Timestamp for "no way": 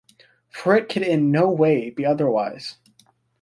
1.29-1.91